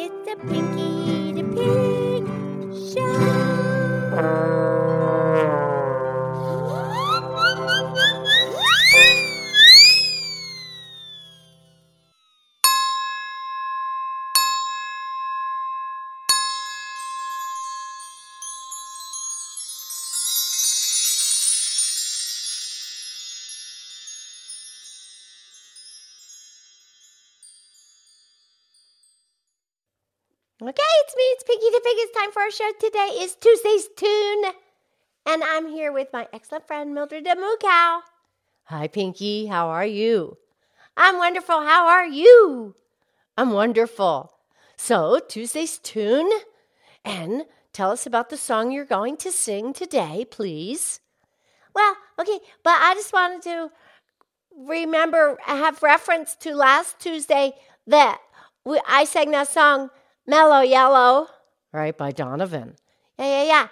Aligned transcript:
It's 0.00 0.28
a 0.30 0.36
Pinkie 0.46 1.17
Okay, 30.60 30.72
it's 30.72 31.14
me, 31.14 31.22
it's 31.22 31.44
Pinkie 31.44 31.70
the 31.70 31.80
Pig. 31.84 31.94
It's 31.98 32.18
time 32.18 32.32
for 32.32 32.42
our 32.42 32.50
show. 32.50 32.68
Today 32.80 33.22
is 33.22 33.36
Tuesday's 33.36 33.88
Tune. 33.96 34.44
And 35.24 35.44
I'm 35.44 35.68
here 35.68 35.92
with 35.92 36.08
my 36.12 36.26
excellent 36.32 36.66
friend 36.66 36.92
Mildred 36.92 37.26
the 37.26 37.36
Moo 37.36 37.56
Cow. 37.62 38.02
Hi, 38.64 38.88
Pinkie. 38.88 39.46
How 39.46 39.68
are 39.68 39.86
you? 39.86 40.36
I'm 40.96 41.16
wonderful. 41.18 41.60
How 41.60 41.86
are 41.86 42.08
you? 42.08 42.74
I'm 43.36 43.52
wonderful. 43.52 44.32
So, 44.76 45.20
Tuesday's 45.28 45.78
Tune. 45.78 46.28
And 47.04 47.44
tell 47.72 47.92
us 47.92 48.04
about 48.04 48.28
the 48.28 48.36
song 48.36 48.72
you're 48.72 48.84
going 48.84 49.16
to 49.18 49.30
sing 49.30 49.72
today, 49.72 50.26
please. 50.28 50.98
Well, 51.72 51.94
okay, 52.18 52.40
but 52.64 52.74
I 52.80 52.94
just 52.94 53.12
wanted 53.12 53.42
to 53.42 53.70
remember, 54.56 55.38
have 55.44 55.84
reference 55.84 56.34
to 56.40 56.56
last 56.56 56.98
Tuesday 56.98 57.52
that 57.86 58.18
we, 58.64 58.80
I 58.88 59.04
sang 59.04 59.30
that 59.30 59.46
song 59.46 59.90
Mellow 60.28 60.60
Yellow, 60.60 61.26
right, 61.72 61.96
by 61.96 62.12
Donovan. 62.12 62.76
Yeah, 63.18 63.24
yeah, 63.24 63.44
yeah. 63.44 63.68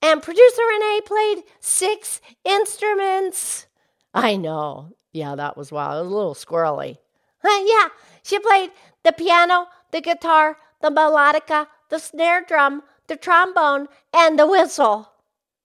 And 0.00 0.22
producer 0.22 0.62
Renee 0.62 1.00
played 1.04 1.42
six 1.58 2.20
instruments. 2.44 3.66
I 4.14 4.36
know. 4.36 4.92
Yeah, 5.12 5.34
that 5.34 5.56
was 5.56 5.72
wild. 5.72 5.98
It 5.98 6.02
was 6.04 6.12
a 6.12 6.14
little 6.14 6.34
squirrely. 6.34 6.98
yeah, 7.42 7.88
she 8.22 8.38
played 8.38 8.70
the 9.02 9.10
piano, 9.10 9.66
the 9.90 10.00
guitar, 10.00 10.58
the 10.80 10.90
melodica, 10.90 11.66
the 11.88 11.98
snare 11.98 12.44
drum, 12.46 12.84
the 13.08 13.16
trombone, 13.16 13.88
and 14.14 14.38
the 14.38 14.46
whistle. 14.46 15.10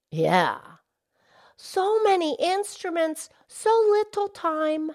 Yeah. 0.09 0.57
So 1.55 2.01
many 2.01 2.35
instruments, 2.39 3.29
so 3.47 3.69
little 3.91 4.27
time. 4.27 4.91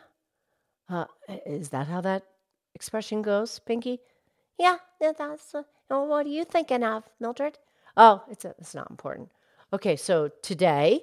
Uh, 0.88 1.05
is 1.47 1.69
that 1.69 1.86
how 1.86 2.00
that 2.00 2.25
expression 2.75 3.22
goes, 3.22 3.60
Pinkie? 3.60 4.00
Yeah, 4.59 4.77
that's. 5.01 5.55
Uh, 5.55 5.62
what 5.89 6.27
are 6.27 6.29
you 6.29 6.45
thinking 6.45 6.83
of, 6.83 7.05
Mildred? 7.21 7.59
Oh, 7.97 8.23
it's 8.31 8.45
a, 8.45 8.55
it's 8.59 8.75
not 8.75 8.91
important. 8.91 9.31
Okay, 9.73 9.97
so 9.97 10.31
today, 10.43 11.01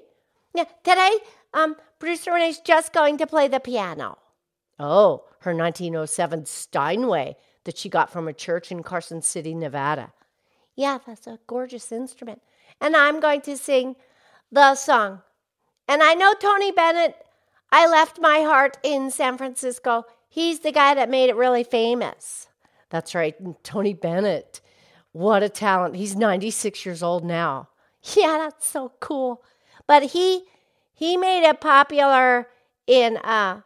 yeah, 0.53 0.65
today, 0.83 1.17
um, 1.53 1.75
producer 1.99 2.31
Renee's 2.31 2.59
just 2.59 2.93
going 2.93 3.17
to 3.17 3.27
play 3.27 3.47
the 3.47 3.59
piano. 3.59 4.17
Oh, 4.79 5.25
her 5.39 5.53
1907 5.53 6.45
Steinway 6.45 7.35
that 7.63 7.77
she 7.77 7.89
got 7.89 8.11
from 8.11 8.27
a 8.27 8.33
church 8.33 8.71
in 8.71 8.83
Carson 8.83 9.21
City, 9.21 9.53
Nevada. 9.53 10.13
Yeah, 10.75 10.99
that's 11.05 11.27
a 11.27 11.39
gorgeous 11.47 11.91
instrument. 11.91 12.41
And 12.81 12.95
I'm 12.95 13.19
going 13.19 13.41
to 13.41 13.57
sing 13.57 13.95
the 14.51 14.75
song. 14.75 15.21
And 15.87 16.01
I 16.01 16.13
know 16.13 16.33
Tony 16.33 16.71
Bennett, 16.71 17.15
I 17.71 17.87
left 17.87 18.19
my 18.19 18.41
heart 18.41 18.77
in 18.83 19.11
San 19.11 19.37
Francisco. 19.37 20.05
He's 20.29 20.59
the 20.59 20.71
guy 20.71 20.95
that 20.95 21.09
made 21.09 21.29
it 21.29 21.35
really 21.35 21.63
famous. 21.63 22.47
That's 22.93 23.15
right, 23.15 23.35
Tony 23.63 23.95
Bennett. 23.95 24.61
What 25.13 25.41
a 25.41 25.49
talent. 25.49 25.95
He's 25.95 26.15
96 26.15 26.85
years 26.85 27.01
old 27.01 27.25
now. 27.25 27.69
Yeah, 28.15 28.37
that's 28.37 28.69
so 28.69 28.91
cool. 28.99 29.43
But 29.87 30.03
he 30.11 30.43
he 30.93 31.17
made 31.17 31.43
it 31.43 31.59
popular 31.59 32.47
in 32.85 33.17
uh 33.17 33.61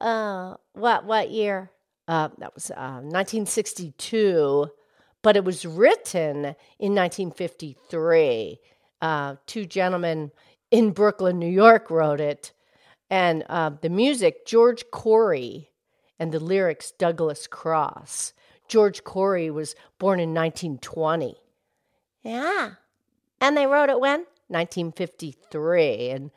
uh 0.00 0.56
what 0.72 1.04
what 1.04 1.30
year? 1.30 1.70
Uh 2.08 2.30
that 2.38 2.54
was 2.56 2.72
uh 2.72 2.98
1962, 3.04 4.66
but 5.22 5.36
it 5.36 5.44
was 5.44 5.64
written 5.64 6.56
in 6.80 6.94
1953. 6.96 8.58
Uh 9.00 9.36
two 9.46 9.64
gentlemen 9.64 10.32
in 10.72 10.90
Brooklyn, 10.90 11.38
New 11.38 11.46
York 11.46 11.88
wrote 11.88 12.20
it. 12.20 12.50
And 13.08 13.44
uh, 13.48 13.70
the 13.80 13.90
music, 13.90 14.44
George 14.46 14.86
Cory, 14.90 15.70
and 16.18 16.32
the 16.32 16.40
lyrics, 16.40 16.90
Douglass 16.90 17.46
Cross. 17.46 18.32
George 18.72 19.04
Cory 19.04 19.50
was 19.50 19.74
born 19.98 20.18
in 20.18 20.32
1920. 20.32 21.36
Yeah. 22.22 22.70
And 23.38 23.54
they 23.54 23.66
wrote 23.66 23.90
it 23.90 24.00
when? 24.00 24.20
1953. 24.48 26.08
And 26.08 26.30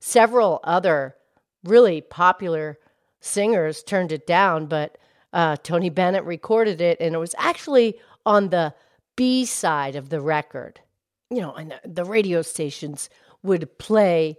several 0.00 0.60
other 0.64 1.16
really 1.62 2.00
popular 2.00 2.78
singers 3.20 3.82
turned 3.82 4.10
it 4.10 4.26
down, 4.26 4.68
but 4.68 4.96
uh, 5.34 5.56
Tony 5.62 5.90
Bennett 5.90 6.24
recorded 6.24 6.80
it, 6.80 6.96
and 6.98 7.14
it 7.14 7.18
was 7.18 7.34
actually 7.36 7.98
on 8.24 8.48
the 8.48 8.72
B 9.14 9.44
side 9.44 9.94
of 9.94 10.08
the 10.08 10.22
record. 10.22 10.80
You 11.28 11.42
know, 11.42 11.52
and 11.52 11.78
the 11.84 12.06
radio 12.06 12.40
stations 12.40 13.10
would 13.42 13.76
play 13.76 14.38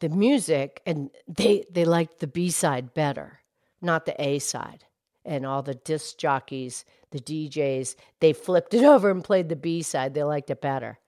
the 0.00 0.08
music, 0.08 0.80
and 0.86 1.10
they 1.28 1.66
they 1.70 1.84
liked 1.84 2.20
the 2.20 2.26
B 2.26 2.48
side 2.48 2.94
better, 2.94 3.40
not 3.82 4.06
the 4.06 4.18
A 4.18 4.38
side 4.38 4.86
and 5.24 5.46
all 5.46 5.62
the 5.62 5.74
disc 5.74 6.18
jockeys, 6.18 6.84
the 7.10 7.20
DJs, 7.20 7.96
they 8.20 8.32
flipped 8.32 8.74
it 8.74 8.84
over 8.94 9.10
and 9.10 9.24
played 9.24 9.48
the 9.48 9.56
B 9.56 9.82
side. 9.82 10.14
They 10.14 10.22
liked 10.24 10.50
it 10.50 10.60
better. 10.60 10.98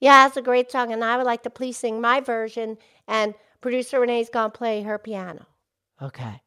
Yeah, 0.00 0.26
it's 0.26 0.36
a 0.36 0.42
great 0.42 0.70
song, 0.70 0.92
and 0.92 1.02
I 1.02 1.16
would 1.16 1.26
like 1.26 1.42
to 1.44 1.50
please 1.50 1.76
sing 1.76 2.00
my 2.00 2.20
version, 2.20 2.76
and 3.08 3.34
producer 3.60 3.98
Renee's 3.98 4.28
gonna 4.28 4.50
play 4.50 4.82
her 4.82 4.98
piano. 4.98 5.46
Okay. 6.02 6.42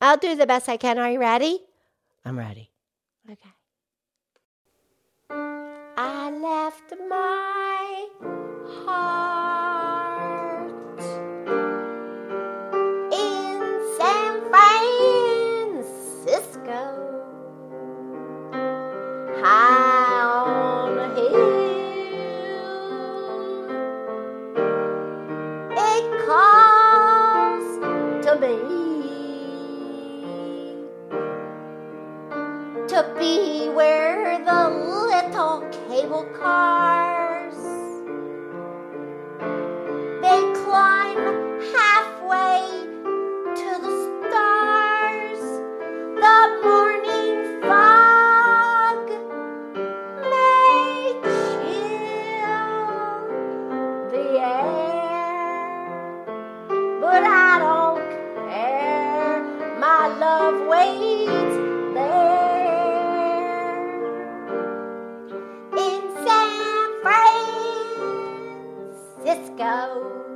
I'll 0.00 0.18
do 0.18 0.36
the 0.36 0.46
best 0.46 0.68
I 0.68 0.76
can. 0.76 0.98
Are 0.98 1.10
you 1.10 1.18
ready? 1.18 1.60
I'm 2.24 2.38
ready. 2.38 2.70
Okay. 3.30 3.48
I 5.96 6.30
left 6.30 6.92
my 7.08 8.08
heart 8.84 9.23
to 32.94 33.02
be 33.18 33.68
where 33.70 34.38
the 34.44 34.68
little 35.10 35.68
cable 35.88 36.22
cars 36.38 37.56
they 40.22 40.40
climb 40.62 41.18
halfway 41.74 42.62
to 43.58 43.70
the 43.82 43.94
stars. 44.28 45.42
The 46.22 46.40
morning 46.62 47.36
fog 47.62 49.06
may 50.30 51.18
chill 51.24 52.70
the 54.12 54.26
air, 54.38 55.40
but 57.00 57.24
I 57.24 57.58
don't 57.58 58.06
care. 58.48 59.42
My 59.80 60.06
love 60.16 60.68
waits 60.68 61.63
Francisco. 69.24 70.33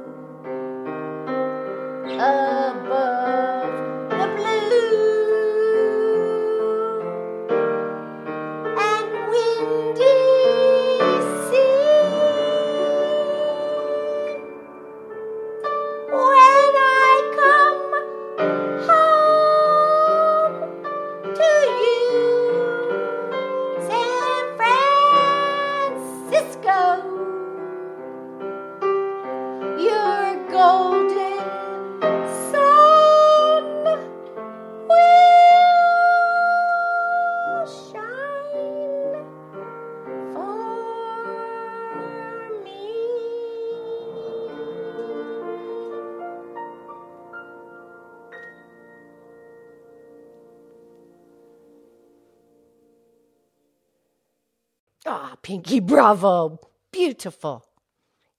Ah, 55.10 55.30
oh, 55.32 55.36
Pinkie, 55.42 55.80
bravo. 55.92 56.60
Beautiful. 56.92 57.64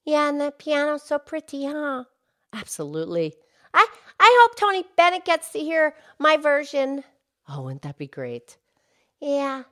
Yeah, 0.05 0.29
and 0.29 0.39
the 0.39 0.51
piano's 0.51 1.03
so 1.03 1.17
pretty, 1.17 1.65
huh? 1.65 2.03
Absolutely. 2.53 3.33
I, 3.73 3.87
I 4.19 4.37
hope 4.41 4.55
Tony 4.55 4.83
Bennett 4.95 5.25
gets 5.25 5.51
to 5.51 5.59
hear 5.59 5.95
my 6.19 6.37
version. 6.37 7.03
Oh, 7.47 7.63
wouldn't 7.63 7.81
that 7.81 7.97
be 7.97 8.07
great? 8.07 8.57
Yeah. 9.19 9.63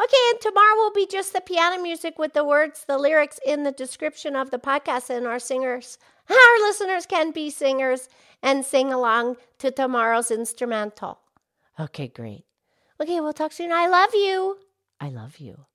Okay, 0.00 0.16
and 0.30 0.40
tomorrow 0.40 0.76
will 0.76 0.92
be 0.92 1.06
just 1.06 1.32
the 1.32 1.40
piano 1.40 1.82
music 1.82 2.16
with 2.18 2.32
the 2.32 2.44
words, 2.44 2.84
the 2.86 2.98
lyrics 2.98 3.40
in 3.44 3.64
the 3.64 3.72
description 3.72 4.36
of 4.36 4.50
the 4.50 4.58
podcast, 4.58 5.10
and 5.10 5.26
our 5.26 5.40
singers, 5.40 5.98
our 6.30 6.58
listeners 6.60 7.06
can 7.06 7.32
be 7.32 7.50
singers 7.50 8.08
and 8.42 8.64
sing 8.64 8.92
along 8.92 9.36
to 9.58 9.70
tomorrow's 9.72 10.30
instrumental. 10.30 11.18
Okay, 11.80 12.08
great. 12.08 12.44
Okay, 13.00 13.20
we'll 13.20 13.32
talk 13.32 13.52
soon. 13.52 13.72
I 13.72 13.88
love 13.88 14.14
you. 14.14 14.58
I 15.00 15.08
love 15.08 15.38
you. 15.38 15.66